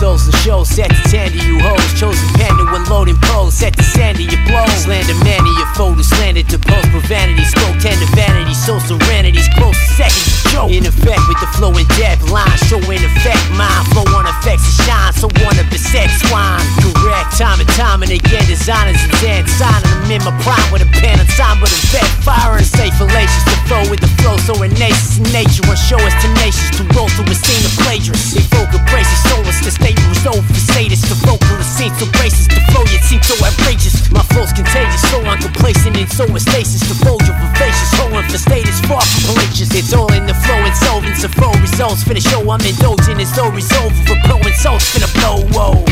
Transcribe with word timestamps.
those 0.00 0.26
the 0.26 0.36
show 0.44 0.64
set 0.64 0.90
to 0.90 1.02
tend 1.08 1.32
to 1.32 1.40
you 1.40 1.58
hoes. 1.60 1.92
Chosen 1.98 2.28
pen 2.36 2.52
to 2.58 2.64
unload 2.74 3.08
and 3.08 3.20
pose, 3.22 3.54
set 3.54 3.76
to 3.76 3.82
sand 3.82 4.18
to 4.18 4.24
your 4.24 4.40
blows. 4.46 4.84
Slander 4.84 5.16
man 5.24 5.40
of 5.40 5.54
your 5.56 5.70
photos, 5.74 6.08
slander 6.08 6.42
to 6.42 6.58
post 6.58 6.88
profanity. 6.90 7.44
Spoke 7.44 7.76
tender 7.80 8.08
vanity, 8.12 8.54
so 8.54 8.78
serenity's 8.78 9.48
close 9.56 9.76
to 9.76 9.88
second 9.96 10.24
joke. 10.52 10.70
In 10.70 10.84
effect 10.84 11.22
with 11.28 11.40
the 11.40 11.48
flow 11.56 11.72
in 11.76 11.86
depth, 11.96 12.28
line 12.30 12.58
showing 12.68 13.00
effect. 13.00 13.40
Mind 13.56 13.84
flow 13.92 14.04
on 14.16 14.26
effects 14.28 14.64
to 14.68 14.72
shine, 14.84 15.12
so 15.12 15.26
wanna 15.44 15.64
beset 15.72 16.10
swine. 16.28 16.60
Correct 16.80 17.36
time 17.36 17.60
and 17.60 17.70
time 17.72 18.02
and 18.02 18.12
again, 18.12 18.44
designers 18.46 19.00
and 19.00 19.12
dead 19.20 19.48
signing 19.48 19.88
them 19.88 20.10
in 20.12 20.20
my 20.24 20.34
prime 20.44 20.68
with 20.72 20.82
a 20.84 20.90
pen 21.00 21.18
and 21.20 21.28
time 21.40 21.60
with 21.60 21.72
a 21.72 21.80
vet. 21.92 22.08
Fire 22.24 22.56
and 22.56 22.66
stay 22.66 22.90
fallacious 23.00 23.44
to 23.48 23.56
flow 23.64 23.82
with 23.88 24.00
the 24.00 24.07
so 24.48 24.64
innate 24.64 24.96
in 25.20 25.28
nature 25.28 25.60
and 25.68 25.76
show 25.76 26.00
us 26.08 26.16
tenacious 26.24 26.72
to 26.72 26.82
roll 26.96 27.04
through 27.12 27.28
a 27.28 27.36
scene 27.36 27.60
of 27.68 27.72
plagiarists. 27.84 28.32
They 28.32 28.40
vocal 28.56 28.80
braces, 28.88 29.20
soulless, 29.28 29.60
the 29.60 29.68
statement 29.68 30.08
was 30.08 30.24
over 30.24 30.40
for 30.40 30.56
status. 30.72 31.04
The 31.04 31.20
vocalist 31.20 31.76
seems 31.76 31.92
so 32.00 32.08
racist, 32.16 32.56
the 32.56 32.64
flow 32.72 32.80
yet 32.88 33.04
seems 33.04 33.28
so 33.28 33.36
outrageous. 33.44 34.08
My 34.08 34.24
flow's 34.32 34.56
contagious, 34.56 35.04
so 35.12 35.20
uncomplacent 35.20 36.00
and 36.00 36.08
so 36.08 36.24
is 36.32 36.48
stasis. 36.48 36.80
The 36.88 36.96
vulture 37.04 37.36
vivacious, 37.36 37.92
holding 38.00 38.24
for 38.24 38.40
status, 38.40 38.80
far 38.88 39.04
from 39.04 39.36
pelagious. 39.36 39.68
It's 39.76 39.92
all 39.92 40.08
in 40.16 40.24
the 40.24 40.32
flow, 40.32 40.64
insolvent, 40.64 41.20
so 41.20 41.28
full 41.28 41.52
results. 41.60 42.08
For 42.08 42.16
the 42.16 42.24
show, 42.24 42.40
I'm 42.48 42.64
indulging, 42.64 43.20
it's 43.20 43.36
all 43.36 43.52
resolved 43.52 44.00
for 44.08 44.16
pro 44.24 44.40
insults, 44.48 44.88
finna 44.96 45.12
blow, 45.12 45.44
whoa. 45.52 45.87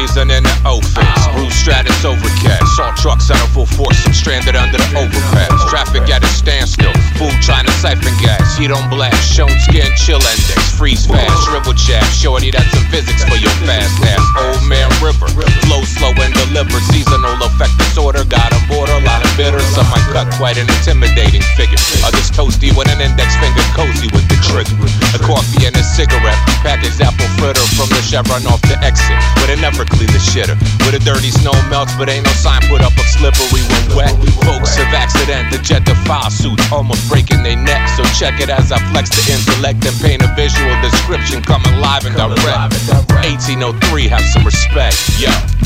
Winter 0.00 0.12
season 0.12 0.30
in 0.30 0.42
the 0.42 0.60
office. 0.64 0.94
Oh. 0.96 1.32
Bruce 1.34 1.54
Stratus 1.54 2.04
overcast. 2.04 2.76
Saw 2.76 2.94
trucks 2.94 3.30
out 3.30 3.42
of 3.42 3.52
full 3.52 3.66
force 3.66 4.04
and 4.06 4.14
stranded 4.14 4.56
under 4.56 4.78
the 4.78 4.98
overpass. 4.98 5.50
Oh. 5.52 5.68
Traffic 5.70 6.08
at 6.10 6.22
a 6.22 6.26
standstill. 6.26 6.92
Food 7.20 7.36
trying 7.44 7.68
to 7.68 7.74
siphon 7.84 8.16
gas. 8.16 8.56
You 8.56 8.72
don't 8.72 8.88
blast. 8.88 9.20
Shown 9.28 9.52
skin 9.68 9.84
chill 9.92 10.24
index. 10.24 10.72
Freeze 10.72 11.04
fast. 11.04 11.28
Shrivel 11.44 11.76
chat. 11.76 12.00
Shorty, 12.16 12.48
that's 12.48 12.72
some 12.72 12.88
physics 12.88 13.20
for 13.28 13.36
your 13.36 13.52
fast 13.68 13.92
ass. 14.08 14.24
Old 14.40 14.64
man 14.64 14.88
river. 15.04 15.28
Flow 15.68 15.84
slow 15.84 16.16
and 16.16 16.32
deliver. 16.32 16.80
Seasonal 16.88 17.36
effect 17.44 17.76
disorder. 17.76 18.24
Got 18.24 18.56
on 18.56 18.64
board 18.72 18.88
a 18.88 19.04
lot 19.04 19.20
of 19.20 19.28
bitter. 19.36 19.60
Some 19.76 19.84
might 19.92 20.08
cut 20.16 20.32
quite 20.40 20.56
an 20.56 20.64
intimidating 20.80 21.44
figure. 21.60 21.76
Others 22.08 22.32
toasty 22.32 22.72
with 22.72 22.88
an 22.88 23.04
index 23.04 23.36
finger 23.36 23.68
cozy 23.76 24.08
with 24.16 24.24
the 24.32 24.40
trigger. 24.48 24.72
A 25.12 25.20
coffee 25.20 25.68
and 25.68 25.76
a 25.76 25.84
cigarette. 25.84 26.40
Packaged 26.64 27.04
apple 27.04 27.28
fritter 27.36 27.60
from 27.76 27.92
the 27.92 28.00
Chevron 28.00 28.48
off 28.48 28.64
the 28.64 28.80
exit. 28.80 29.20
With 29.44 29.52
a 29.52 29.60
never 29.60 29.84
clean 29.84 30.08
the 30.16 30.24
shitter. 30.24 30.56
With 30.88 30.96
a 30.96 31.02
dirty 31.04 31.28
snow 31.28 31.52
melts, 31.68 31.92
but 32.00 32.08
ain't 32.08 32.24
no 32.24 32.32
sign 32.40 32.64
put 32.72 32.80
up 32.80 32.96
of 32.96 33.08
slippery 33.12 33.60
when 33.68 33.84
wet. 33.92 34.16
Folks 34.40 34.72
have 34.80 34.88
accident, 34.96 35.52
the 35.52 35.60
jet 35.60 35.84
suits 36.30 36.72
almost 36.72 37.08
breaking 37.08 37.42
their 37.42 37.56
neck. 37.56 37.88
So 37.96 38.02
check 38.18 38.40
it 38.40 38.50
as 38.50 38.72
I 38.72 38.78
flex 38.90 39.10
the 39.10 39.32
intellect 39.32 39.84
and 39.86 39.94
paint 40.00 40.22
a 40.22 40.34
visual 40.34 40.74
description 40.82 41.42
coming 41.42 41.78
live 41.78 42.04
and 42.04 42.16
direct. 42.16 42.74
1803, 43.22 44.08
have 44.08 44.22
some 44.22 44.44
respect, 44.44 44.96
yo. 45.20 45.59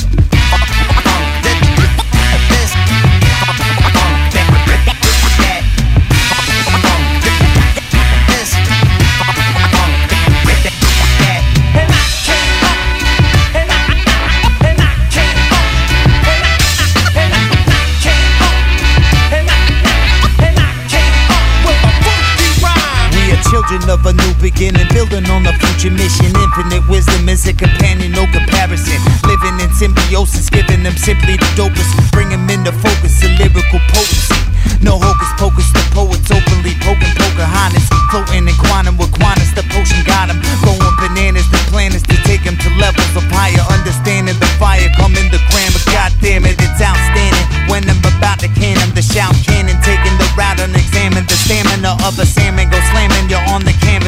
Children 23.69 23.91
of 23.91 24.05
a 24.07 24.13
new 24.13 24.35
beginning, 24.41 24.87
building 24.93 25.25
on 25.31 25.47
a 25.47 25.53
future 25.59 25.91
mission. 25.91 26.33
Infinite 26.37 26.85
wisdom 26.89 27.29
is 27.29 27.47
a 27.47 27.53
companion, 27.53 28.13
no 28.13 28.27
comparison. 28.33 29.01
Living 29.25 29.57
in 29.61 29.73
symbiosis, 29.75 30.51
giving 30.51 30.83
them 30.83 30.97
simply 30.97 31.37
the 31.37 31.49
dopest. 31.57 31.93
Bring 32.13 32.29
them 32.29 32.49
into 32.51 32.73
focus, 32.73 33.23
a 33.23 33.29
lyrical 33.39 33.81
potency. 33.89 34.37
No 34.81 34.99
hocus 35.01 35.33
pocus, 35.39 35.69
the 35.73 35.81
poets 35.93 36.31
openly 36.31 36.75
poking 36.81 37.13
Pocahontas. 37.17 37.89
Floating 38.11 38.49
in 38.49 38.57
quantum 38.57 38.97
with 38.97 39.13
Qantas, 39.13 39.55
the 39.55 39.65
potion 39.73 40.03
got 40.05 40.29
'em. 40.29 40.41
Going 40.63 40.97
bananas, 41.01 41.49
the 41.51 41.59
plan 41.71 41.95
is 41.95 42.03
to 42.03 42.17
take 42.25 42.47
'em 42.47 42.57
to 42.59 42.69
levels 42.77 43.17
of 43.17 43.25
higher 43.31 43.65
understanding. 43.73 44.39
The 44.39 44.51
fire 44.61 44.91
come 44.97 45.17
in 45.17 45.31
the 45.31 45.41
grammar, 45.51 45.83
goddamn 45.89 46.45
it, 46.45 46.61
it's 46.61 46.81
outstanding. 46.81 47.47
When 47.69 47.89
I'm 47.89 48.01
about 48.05 48.41
to 48.41 48.49
can 48.49 48.77
'em, 48.79 48.93
the 48.95 49.03
shout 49.03 49.35
cannon, 49.47 49.81
taking 49.83 50.17
the 50.19 50.29
route 50.37 50.61
unexamined. 50.61 51.29
The 51.29 51.37
stamina 51.37 51.97
of 52.05 52.19
a 52.19 52.27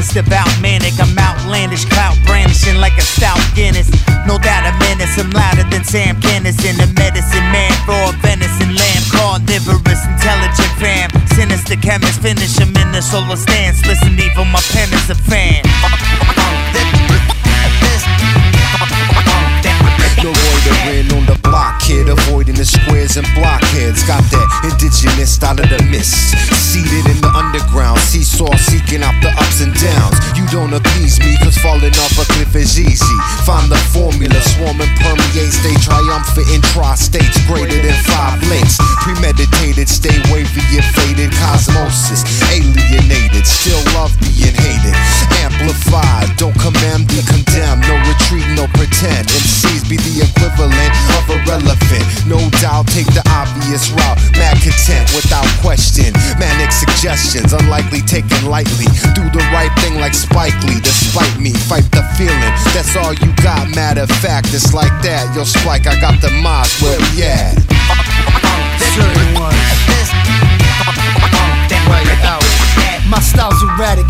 canvas, 0.07 0.15
devout 0.15 0.61
manic. 0.61 0.95
I'm 1.01 1.19
outlandish, 1.19 1.85
clout 1.87 2.17
brandishing 2.27 2.79
like 2.79 2.97
a 2.99 3.03
stout 3.03 3.41
Guinness. 3.55 3.91
No 4.27 4.39
doubt 4.39 4.67
a 4.67 4.73
menace, 4.79 5.19
I'm 5.19 5.31
louder 5.31 5.65
than 5.71 5.85
Sam 5.85 6.17
Kinison. 6.21 6.77
The 6.77 6.93
medicine 6.95 7.47
man, 7.53 7.73
raw 7.87 8.13
venison, 8.23 8.75
lamb, 8.75 9.03
carnivorous, 9.11 10.05
intelligent 10.07 10.73
fam. 10.79 11.11
Sinister 11.35 11.77
chemist, 11.77 12.21
finish 12.21 12.59
him 12.59 12.75
in 12.77 12.93
the 12.93 13.03
solo 13.03 13.35
stance. 13.35 13.85
Listen, 13.87 14.19
even 14.19 14.49
my 14.51 14.61
pen 14.73 14.89
is 14.93 15.11
a 15.11 15.15
fan. 15.15 15.63
No 20.27 20.33
loitering 20.33 21.13
on 21.13 21.27
the 21.27 21.39
block, 21.45 21.79
kid, 21.79 22.09
avoiding 22.09 22.57
the 22.57 22.65
squares 22.65 23.17
and 23.17 23.27
blockheads. 23.37 24.03
Got 24.03 24.25
that 24.35 24.49
indigenous 24.65 25.35
style 25.35 25.61
of 25.61 25.69
the 25.71 25.79
mist. 25.87 26.35
Seated 26.57 27.07
in 27.07 27.21
the 27.21 27.31
underground, 27.31 28.01
seesaw 28.01 28.51
seeking 28.87 29.03
out 29.03 29.15
the 29.23 29.31
ups 29.43 29.61
and 29.61 29.75
downs. 29.75 30.15
You 30.39 30.47
don't 30.55 30.73
appease 30.73 31.19
me, 31.19 31.37
cause 31.43 31.59
falling 31.59 31.95
off 31.99 32.15
a 32.19 32.25
cliff 32.33 32.55
is 32.55 32.79
easy. 32.79 33.17
Find 33.43 33.71
the 33.71 33.79
formula, 33.91 34.39
swarm 34.55 34.81
and 34.81 34.93
permeate, 35.03 35.53
stay 35.53 35.75
triumphant 35.83 36.47
in 36.55 36.63
tri-states 36.63 37.39
greater 37.47 37.83
than 37.83 37.99
five 38.07 38.39
links. 38.47 38.79
Premeditated, 39.03 39.89
stay 39.89 40.15
wavy 40.31 40.63
and 40.79 40.87
faded, 40.95 41.31
cosmosis, 41.35 42.23
equivalent 50.67 50.95
of 51.15 51.25
irrelevant. 51.31 52.07
No 52.27 52.39
doubt, 52.61 52.87
take 52.89 53.07
the 53.15 53.23
obvious 53.31 53.91
route. 53.91 54.19
Mad 54.39 54.59
content 54.63 55.07
without 55.15 55.47
question. 55.63 56.13
Manic 56.39 56.73
suggestions, 56.73 57.53
unlikely 57.53 58.03
taken 58.03 58.47
lightly. 58.47 58.87
Do 59.15 59.23
the 59.31 59.45
right 59.53 59.73
thing 59.81 60.01
like 60.01 60.15
Spike 60.15 60.57
Lee, 60.65 60.81
despite 60.81 61.39
me. 61.39 61.53
Fight 61.53 61.87
the 61.93 62.03
feeling, 62.17 62.55
that's 62.75 62.97
all 62.97 63.15
you 63.15 63.33
got. 63.43 63.75
Matter 63.75 64.03
of 64.03 64.11
fact, 64.11 64.49
it's 64.53 64.75
like 64.75 64.95
that. 65.03 65.35
Yo, 65.35 65.45
Spike, 65.45 65.87
I 65.87 65.99
got 66.01 66.21
the 66.21 66.29
Maz, 66.43 66.83
where 66.83 66.99
we 66.99 67.23
at? 67.23 67.55
Right 71.87 72.25
out. 72.25 72.43
My 73.09 73.21
style's 73.21 73.63
erratic, 73.63 74.07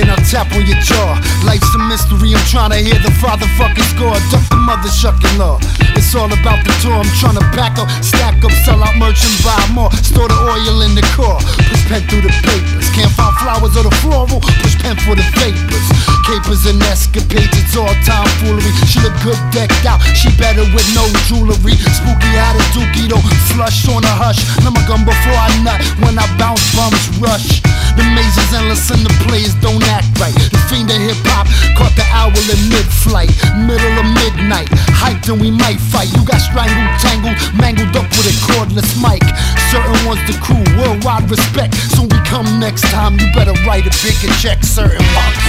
and 0.00 0.10
I'll 0.10 0.24
tap 0.26 0.50
on 0.54 0.66
your 0.66 0.78
jaw. 0.82 1.18
Life's 1.42 1.68
a 1.74 1.80
mystery, 1.90 2.34
I'm 2.34 2.44
trying 2.46 2.70
to 2.70 2.80
hear 2.80 2.98
the 2.98 3.10
father 3.18 3.46
fucking 3.58 3.84
score. 3.94 4.14
Duck 4.30 4.44
the 4.50 4.58
mother 4.58 4.90
shucking 4.90 5.38
law. 5.38 5.58
It's 5.98 6.14
all 6.14 6.30
about 6.30 6.62
the 6.62 6.74
tour, 6.82 6.98
I'm 6.98 7.10
trying 7.18 7.38
to 7.38 7.46
back 7.54 7.78
up, 7.78 7.90
stack 8.02 8.42
up, 8.44 8.52
sell 8.62 8.82
out 8.82 8.94
merch 8.96 9.22
and 9.26 9.36
buy 9.42 9.58
more. 9.74 9.90
Store 10.02 10.28
the 10.28 10.38
oil 10.38 10.82
in 10.82 10.94
the 10.94 11.06
car, 11.14 11.38
push 11.70 11.84
pen 11.90 12.02
through 12.06 12.22
the 12.22 12.34
papers. 12.46 12.86
Can't 12.94 13.10
find 13.14 13.34
flowers 13.48 13.80
or 13.80 13.84
the 13.88 13.94
floral, 14.04 14.44
push 14.60 14.76
pen 14.76 14.92
for 15.08 15.16
the 15.16 15.24
vapors. 15.40 15.88
Capers 16.28 16.68
and 16.68 16.76
escapades, 16.84 17.48
it's 17.56 17.72
all 17.80 17.88
time 18.04 18.28
foolery. 18.44 18.72
She 18.84 19.00
look 19.00 19.16
good 19.24 19.40
decked 19.48 19.88
out, 19.88 20.04
she 20.12 20.28
better 20.36 20.68
with 20.76 20.84
no 20.92 21.08
jewelry. 21.24 21.80
Spooky 21.96 22.32
had 22.36 22.60
a 22.60 22.64
dookie 22.76 23.08
though, 23.08 23.24
flush 23.48 23.88
on 23.88 24.04
a 24.04 24.12
hush. 24.12 24.44
My 24.60 24.76
gun 24.84 25.08
before 25.08 25.32
I 25.32 25.48
nut, 25.64 25.80
when 26.04 26.20
I 26.20 26.28
bounce, 26.36 26.60
bums 26.76 27.00
rush. 27.24 27.64
The 27.96 28.04
maze 28.12 28.36
is 28.36 28.52
endless 28.52 28.84
and 28.92 29.00
the 29.00 29.14
players 29.24 29.56
don't 29.64 29.82
act 29.88 30.12
right. 30.20 30.36
The 30.36 30.60
fiend 30.68 30.92
of 30.92 31.00
hip 31.00 31.16
hop 31.32 31.48
caught 31.72 31.96
the 31.96 32.04
owl 32.12 32.36
in 32.36 32.60
mid 32.68 32.84
flight, 32.84 33.32
middle 33.64 33.96
of 33.96 34.06
midnight. 34.12 34.68
Hyped 34.92 35.32
and 35.32 35.40
we 35.40 35.50
might 35.50 35.80
fight. 35.80 36.12
You 36.12 36.20
got 36.22 36.38
strangled, 36.44 36.92
tangled, 37.00 37.34
mangled 37.56 37.96
up 37.96 38.06
with 38.12 38.28
a 38.28 38.34
cordless 38.44 38.92
mic. 39.00 39.24
Certain 39.72 39.98
ones 40.04 40.20
the 40.28 40.36
crew, 40.38 40.60
worldwide 40.76 41.26
respect. 41.32 41.74
So 41.96 42.04
we 42.04 42.18
come 42.28 42.60
next 42.60 42.84
time, 42.92 43.18
you 43.18 43.26
better 43.38 43.52
write 43.64 43.86
a 43.86 43.94
bigger 44.02 44.34
check. 44.34 44.64
Certain. 44.64 44.98
This 44.98 45.47